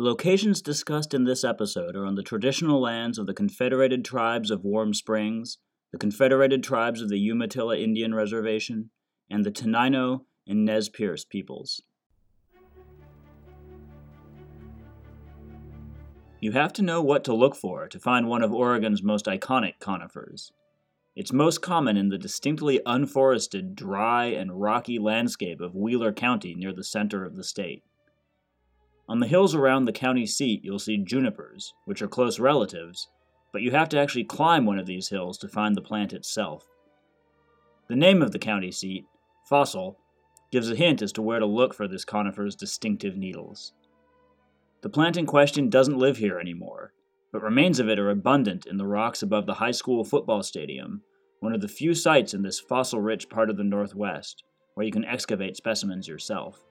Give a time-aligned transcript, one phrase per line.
[0.00, 4.50] The locations discussed in this episode are on the traditional lands of the Confederated Tribes
[4.50, 5.58] of Warm Springs,
[5.92, 8.88] the Confederated Tribes of the Umatilla Indian Reservation,
[9.28, 11.82] and the Tenino and Nez Perce peoples.
[16.40, 19.80] You have to know what to look for to find one of Oregon's most iconic
[19.80, 20.50] conifers.
[21.14, 26.72] It's most common in the distinctly unforested, dry, and rocky landscape of Wheeler County near
[26.72, 27.82] the center of the state.
[29.10, 33.08] On the hills around the county seat, you'll see junipers, which are close relatives,
[33.52, 36.64] but you have to actually climb one of these hills to find the plant itself.
[37.88, 39.06] The name of the county seat,
[39.48, 39.98] Fossil,
[40.52, 43.72] gives a hint as to where to look for this conifer's distinctive needles.
[44.82, 46.92] The plant in question doesn't live here anymore,
[47.32, 51.02] but remains of it are abundant in the rocks above the high school football stadium,
[51.40, 54.92] one of the few sites in this fossil rich part of the Northwest where you
[54.92, 56.64] can excavate specimens yourself.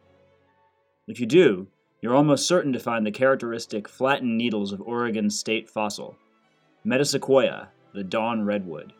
[1.05, 1.67] If you do,
[2.01, 6.15] you're almost certain to find the characteristic flattened needles of Oregon's state fossil,
[6.85, 8.93] Metasequoia, the dawn redwood.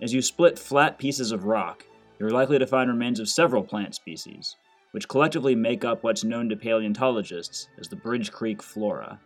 [0.00, 1.84] As you split flat pieces of rock,
[2.18, 4.56] you're likely to find remains of several plant species,
[4.92, 9.20] which collectively make up what's known to paleontologists as the Bridge Creek flora.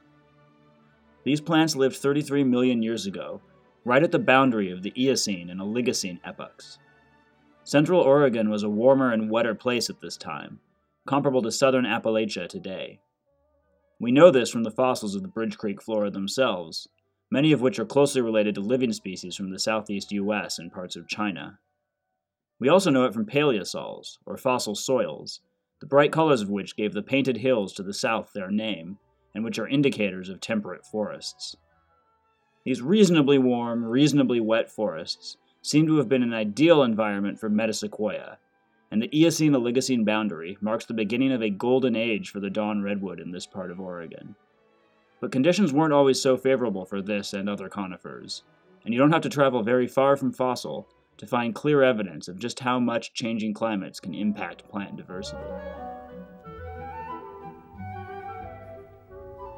[1.25, 3.41] These plants lived 33 million years ago,
[3.84, 6.78] right at the boundary of the Eocene and Oligocene epochs.
[7.65, 10.59] Central Oregon was a warmer and wetter place at this time,
[11.09, 13.01] comparable to southern Appalachia today.
[13.98, 16.87] We know this from the fossils of the Bridge Creek flora themselves,
[17.31, 20.97] many of which are closely related to living species from the southeast US and parts
[20.97, 21.61] of China.
[22.61, 25.41] We also know it from paleosols, or fossil soils,
[25.81, 28.98] the bright colors of which gave the painted hills to the south their name,
[29.34, 31.56] and which are indicators of temperate forests.
[32.67, 38.37] These reasonably warm, reasonably wet forests seem to have been an ideal environment for Metasequoia,
[38.91, 42.83] and the Eocene Oligocene boundary marks the beginning of a golden age for the dawn
[42.83, 44.34] redwood in this part of Oregon.
[45.20, 48.44] But conditions weren't always so favorable for this and other conifers,
[48.84, 52.38] and you don't have to travel very far from fossil to find clear evidence of
[52.38, 55.43] just how much changing climates can impact plant diversity.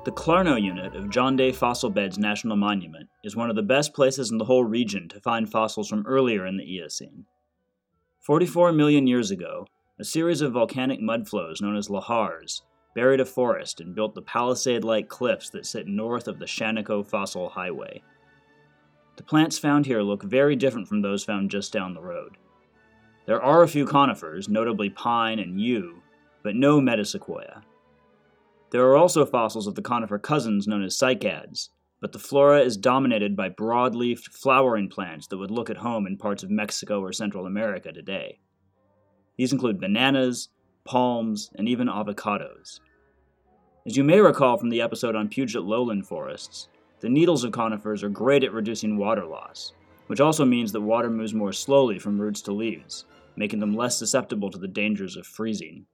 [0.02, 3.92] The Clarno unit of John Day Fossil Beds National Monument is one of the best
[3.92, 7.26] places in the whole region to find fossils from earlier in the Eocene.
[8.20, 9.66] 44 million years ago,
[9.98, 12.60] a series of volcanic mudflows known as lahars
[12.94, 17.06] buried a forest and built the palisade like cliffs that sit north of the Shaniko
[17.06, 18.02] Fossil Highway.
[19.16, 22.36] The plants found here look very different from those found just down the road.
[23.24, 26.02] There are a few conifers, notably pine and yew,
[26.42, 27.62] but no metasequoia.
[28.70, 32.76] There are also fossils of the conifer cousins known as cycads, but the flora is
[32.76, 37.12] dominated by broad-leafed flowering plants that would look at home in parts of Mexico or
[37.12, 38.38] Central America today.
[39.36, 40.48] These include bananas,
[40.84, 42.80] palms, and even avocados.
[43.86, 46.68] As you may recall from the episode on Puget lowland forests,
[47.00, 49.72] the needles of conifers are great at reducing water loss,
[50.06, 53.04] which also means that water moves more slowly from roots to leaves,
[53.36, 55.86] making them less susceptible to the dangers of freezing.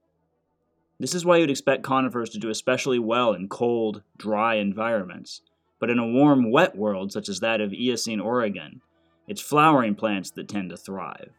[0.99, 5.43] This is why you'd expect conifers to do especially well in cold, dry environments,
[5.79, 8.81] but in a warm, wet world such as that of Eocene Oregon,
[9.29, 11.33] it's flowering plants that tend to thrive.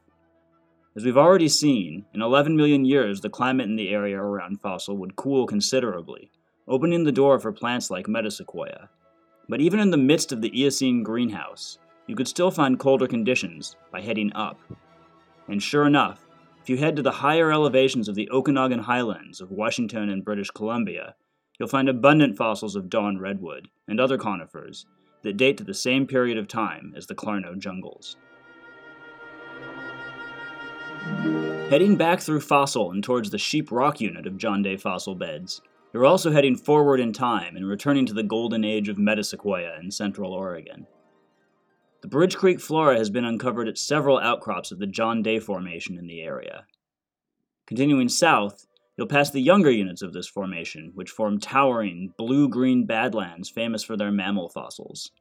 [0.95, 4.97] As we've already seen, in 11 million years the climate in the area around Fossil
[4.97, 6.31] would cool considerably,
[6.67, 8.89] opening the door for plants like Metasequoia.
[9.47, 13.75] But even in the midst of the Eocene greenhouse, you could still find colder conditions
[13.91, 14.59] by heading up.
[15.47, 16.25] And sure enough,
[16.61, 20.51] if you head to the higher elevations of the Okanagan Highlands of Washington and British
[20.51, 21.15] Columbia,
[21.59, 24.85] you'll find abundant fossils of dawn redwood and other conifers
[25.23, 28.17] that date to the same period of time as the Clarno jungles.
[31.69, 35.61] Heading back through fossil and towards the Sheep Rock unit of John Day fossil beds,
[35.93, 39.91] you're also heading forward in time and returning to the golden age of Metasequoia in
[39.91, 40.87] central Oregon.
[42.01, 45.97] The Bridge Creek flora has been uncovered at several outcrops of the John Day Formation
[45.97, 46.65] in the area.
[47.65, 48.67] Continuing south,
[48.97, 53.83] You'll pass the younger units of this formation, which form towering, blue green badlands famous
[53.83, 55.11] for their mammal fossils.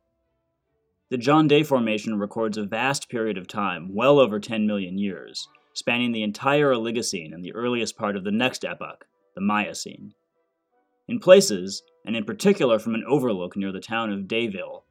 [1.10, 5.46] The John Day Formation records a vast period of time, well over 10 million years,
[5.74, 10.14] spanning the entire Oligocene and the earliest part of the next epoch, the Miocene.
[11.06, 14.84] In places, and in particular from an overlook near the town of Dayville,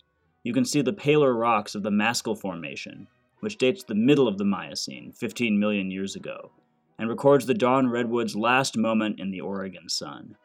[0.44, 3.08] you can see the paler rocks of the Mascall Formation,
[3.40, 6.52] which dates to the middle of the Miocene, 15 million years ago,
[6.98, 10.36] and records the dawn redwood's last moment in the Oregon sun.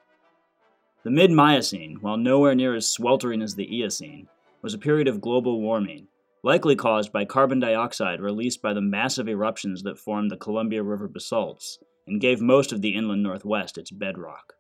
[1.03, 4.29] The mid Miocene, while nowhere near as sweltering as the Eocene,
[4.61, 6.09] was a period of global warming,
[6.43, 11.09] likely caused by carbon dioxide released by the massive eruptions that formed the Columbia River
[11.09, 14.55] basalts and gave most of the inland Northwest its bedrock.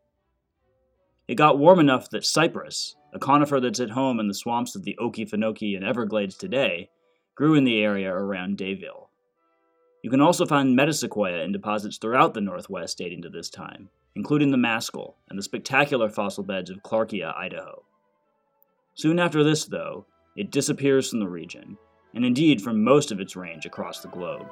[1.28, 4.84] It got warm enough that cypress, a conifer that's at home in the swamps of
[4.84, 6.88] the Okefenokee and Everglades today,
[7.34, 9.09] grew in the area around Dayville.
[10.02, 14.50] You can also find metasequoia in deposits throughout the Northwest dating to this time, including
[14.50, 17.82] the Mascall and the spectacular fossil beds of Clarkia, Idaho.
[18.94, 20.06] Soon after this, though,
[20.36, 21.76] it disappears from the region,
[22.14, 24.46] and indeed from most of its range across the globe.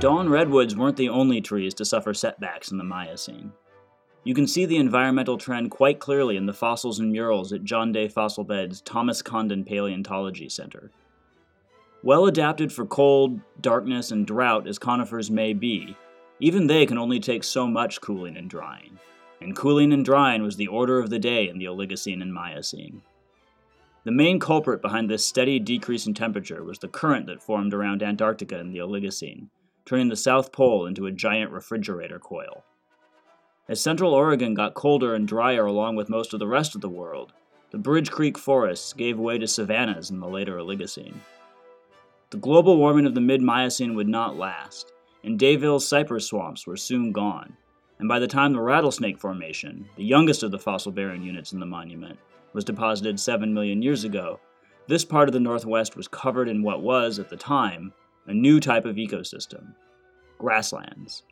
[0.00, 3.52] Dawn redwoods weren't the only trees to suffer setbacks in the Miocene.
[4.26, 7.92] You can see the environmental trend quite clearly in the fossils and murals at John
[7.92, 10.90] Day Fossil Bed's Thomas Condon Paleontology Center.
[12.02, 15.96] Well adapted for cold, darkness, and drought as conifers may be,
[16.40, 18.98] even they can only take so much cooling and drying.
[19.40, 23.02] And cooling and drying was the order of the day in the Oligocene and Miocene.
[24.02, 28.02] The main culprit behind this steady decrease in temperature was the current that formed around
[28.02, 29.50] Antarctica in the Oligocene,
[29.84, 32.64] turning the South Pole into a giant refrigerator coil.
[33.68, 36.88] As central Oregon got colder and drier along with most of the rest of the
[36.88, 37.32] world,
[37.72, 41.16] the Bridge Creek forests gave way to savannas in the later Oligocene.
[42.30, 44.92] The global warming of the mid Miocene would not last,
[45.24, 47.56] and Dayville's cypress swamps were soon gone,
[47.98, 51.58] and by the time the Rattlesnake Formation, the youngest of the fossil bearing units in
[51.58, 52.20] the monument,
[52.52, 54.38] was deposited 7 million years ago,
[54.86, 57.92] this part of the Northwest was covered in what was, at the time,
[58.28, 59.74] a new type of ecosystem
[60.38, 61.24] grasslands.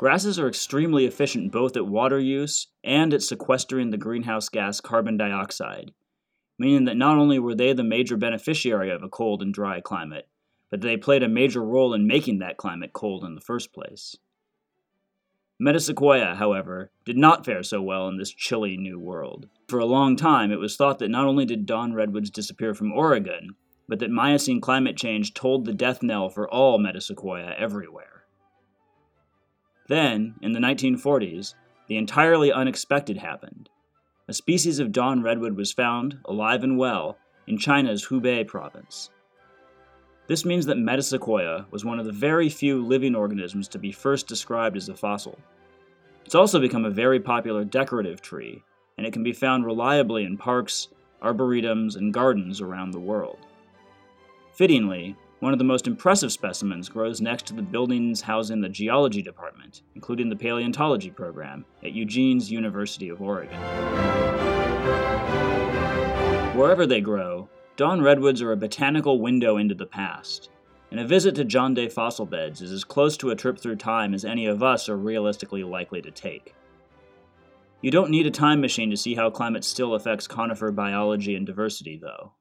[0.00, 5.18] Grasses are extremely efficient both at water use and at sequestering the greenhouse gas carbon
[5.18, 5.92] dioxide,
[6.58, 10.26] meaning that not only were they the major beneficiary of a cold and dry climate,
[10.70, 14.16] but they played a major role in making that climate cold in the first place.
[15.62, 19.50] Metasequoia, however, did not fare so well in this chilly new world.
[19.68, 22.90] For a long time, it was thought that not only did dawn redwoods disappear from
[22.90, 23.50] Oregon,
[23.86, 28.09] but that Miocene climate change tolled the death knell for all metasequoia everywhere.
[29.90, 31.54] Then, in the 1940s,
[31.88, 33.68] the entirely unexpected happened.
[34.28, 39.10] A species of dawn redwood was found, alive and well, in China's Hubei province.
[40.28, 44.28] This means that Metasequoia was one of the very few living organisms to be first
[44.28, 45.36] described as a fossil.
[46.24, 48.62] It's also become a very popular decorative tree,
[48.96, 50.86] and it can be found reliably in parks,
[51.20, 53.38] arboretums, and gardens around the world.
[54.52, 59.22] Fittingly, one of the most impressive specimens grows next to the buildings housing the geology
[59.22, 63.58] department, including the paleontology program, at Eugene's University of Oregon.
[66.54, 70.50] Wherever they grow, dawn redwoods are a botanical window into the past,
[70.90, 73.76] and a visit to John Day fossil beds is as close to a trip through
[73.76, 76.54] time as any of us are realistically likely to take.
[77.80, 81.46] You don't need a time machine to see how climate still affects conifer biology and
[81.46, 82.32] diversity, though.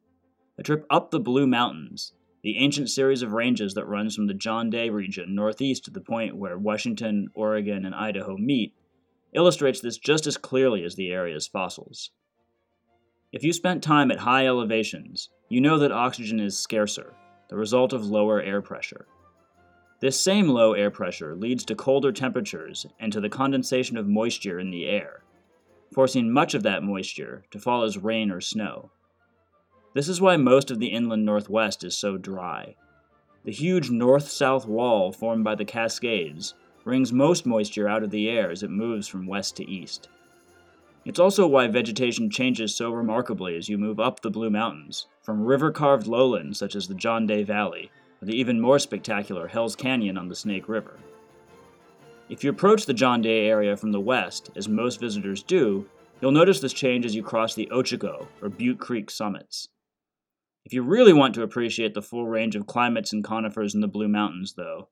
[0.58, 4.34] A trip up the Blue Mountains, the ancient series of ranges that runs from the
[4.34, 8.74] John Day region northeast to the point where Washington, Oregon, and Idaho meet,
[9.34, 12.12] illustrates this just as clearly as the area's fossils.
[13.32, 17.14] If you spent time at high elevations, you know that oxygen is scarcer,
[17.50, 19.06] the result of lower air pressure.
[20.00, 24.60] This same low air pressure leads to colder temperatures and to the condensation of moisture
[24.60, 25.24] in the air,
[25.94, 28.92] forcing much of that moisture to fall as rain or snow.
[29.94, 32.76] This is why most of the inland northwest is so dry.
[33.44, 36.54] The huge north south wall formed by the Cascades
[36.84, 40.10] brings most moisture out of the air as it moves from west to east.
[41.06, 45.44] It's also why vegetation changes so remarkably as you move up the Blue Mountains, from
[45.44, 47.90] river carved lowlands such as the John Day Valley,
[48.22, 51.00] or the even more spectacular Hells Canyon on the Snake River.
[52.30, 55.88] If you approach the John Day area from the west, as most visitors do,
[56.22, 59.70] you'll notice this change as you cross the Ochoco, or Butte Creek summits.
[60.66, 63.88] If you really want to appreciate the full range of climates and conifers in the
[63.88, 64.90] Blue Mountains, though,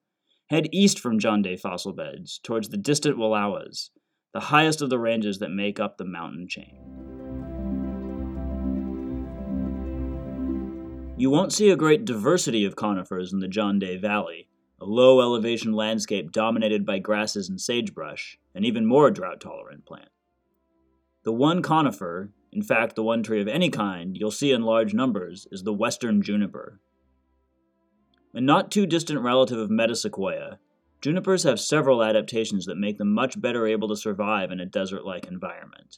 [0.49, 3.89] head east from John Day fossil beds towards the distant Wallowas,
[4.33, 6.77] the highest of the ranges that make up the mountain chain.
[11.17, 14.47] You won't see a great diversity of conifers in the John Day Valley,
[14.79, 20.09] a low elevation landscape dominated by grasses and sagebrush, an even more drought tolerant plant.
[21.27, 24.93] The one conifer, in fact, the one tree of any kind you'll see in large
[24.93, 26.79] numbers is the western juniper.
[28.33, 30.59] A not too distant relative of metasequoia,
[31.01, 35.03] junipers have several adaptations that make them much better able to survive in a desert
[35.03, 35.97] like environment.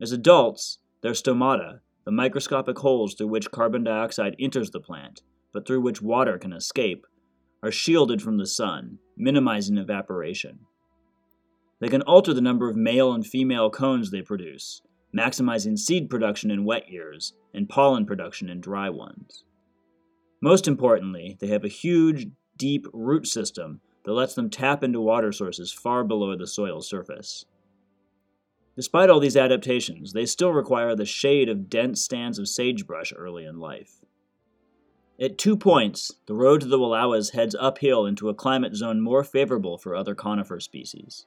[0.00, 5.20] As adults, their stomata, the microscopic holes through which carbon dioxide enters the plant,
[5.52, 7.06] but through which water can escape,
[7.62, 10.60] are shielded from the sun, minimizing evaporation.
[11.80, 14.82] They can alter the number of male and female cones they produce,
[15.16, 19.44] maximizing seed production in wet years and pollen production in dry ones.
[20.40, 25.32] Most importantly, they have a huge, deep root system that lets them tap into water
[25.32, 27.44] sources far below the soil surface.
[28.76, 33.44] Despite all these adaptations, they still require the shade of dense stands of sagebrush early
[33.44, 34.04] in life.
[35.18, 39.24] At two points, the road to the Wallowas heads uphill into a climate zone more
[39.24, 41.24] favorable for other conifer species.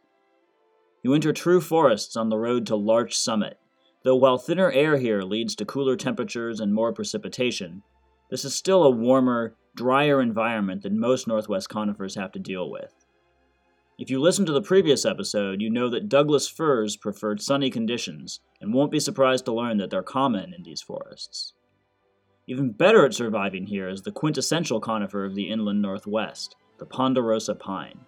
[1.03, 3.57] You enter true forests on the road to Larch Summit,
[4.03, 7.83] though while thinner air here leads to cooler temperatures and more precipitation,
[8.29, 12.93] this is still a warmer, drier environment than most northwest conifers have to deal with.
[13.97, 18.39] If you listened to the previous episode, you know that Douglas firs preferred sunny conditions,
[18.61, 21.53] and won't be surprised to learn that they're common in these forests.
[22.47, 27.55] Even better at surviving here is the quintessential conifer of the inland northwest, the ponderosa
[27.55, 27.99] pine,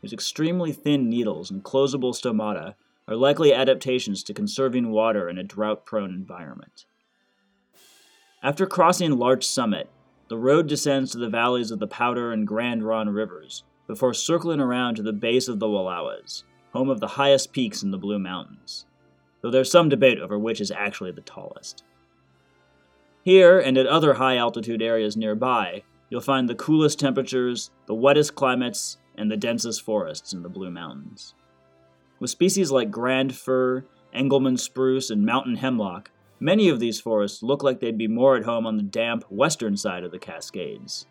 [0.00, 2.74] whose extremely thin needles and closable stomata
[3.08, 6.86] are likely adaptations to conserving water in a drought prone environment.
[8.42, 9.88] After crossing Larch Summit,
[10.28, 14.60] the road descends to the valleys of the Powder and Grand Ronde rivers, before circling
[14.60, 18.18] around to the base of the Wallowas, home of the highest peaks in the Blue
[18.18, 18.86] Mountains,
[19.40, 21.84] though there's some debate over which is actually the tallest.
[23.22, 28.34] Here, and at other high altitude areas nearby, you'll find the coolest temperatures, the wettest
[28.34, 31.34] climates, and the densest forests in the Blue Mountains.
[32.18, 37.62] With species like grand fir, Engelmann spruce, and mountain hemlock, many of these forests look
[37.62, 41.06] like they'd be more at home on the damp western side of the Cascades.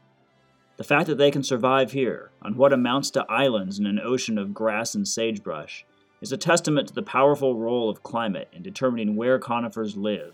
[0.77, 4.38] The fact that they can survive here, on what amounts to islands in an ocean
[4.38, 5.85] of grass and sagebrush,
[6.21, 10.33] is a testament to the powerful role of climate in determining where conifers live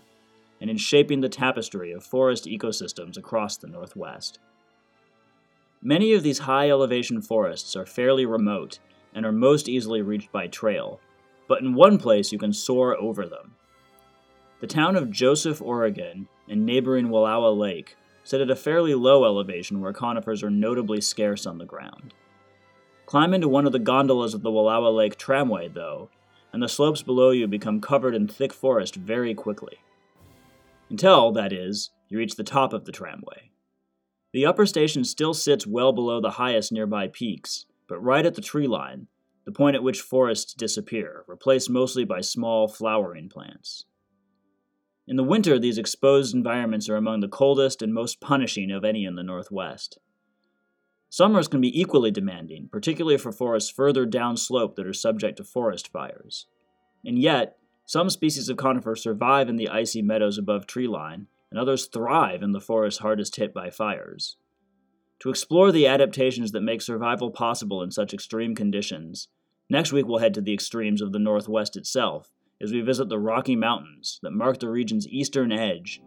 [0.60, 4.38] and in shaping the tapestry of forest ecosystems across the Northwest.
[5.84, 8.78] Many of these high elevation forests are fairly remote
[9.12, 11.00] and are most easily reached by trail,
[11.48, 13.56] but in one place you can soar over them.
[14.60, 19.80] The town of Joseph, Oregon, and neighboring Wallowa Lake sit at a fairly low elevation
[19.80, 22.14] where conifers are notably scarce on the ground.
[23.06, 26.10] Climb into one of the gondolas of the Wallowa Lake tramway, though,
[26.52, 29.78] and the slopes below you become covered in thick forest very quickly.
[30.88, 33.51] Until, that is, you reach the top of the tramway.
[34.32, 38.40] The upper station still sits well below the highest nearby peaks, but right at the
[38.40, 39.08] tree line,
[39.44, 43.84] the point at which forests disappear, replaced mostly by small flowering plants.
[45.06, 49.04] In the winter, these exposed environments are among the coldest and most punishing of any
[49.04, 49.98] in the Northwest.
[51.10, 55.88] Summers can be equally demanding, particularly for forests further downslope that are subject to forest
[55.92, 56.46] fires.
[57.04, 61.84] And yet, some species of conifer survive in the icy meadows above treeline, and others
[61.84, 64.38] thrive in the forests hardest hit by fires.
[65.20, 69.28] To explore the adaptations that make survival possible in such extreme conditions,
[69.68, 72.32] next week we'll head to the extremes of the Northwest itself
[72.62, 76.00] as we visit the Rocky Mountains that mark the region's eastern edge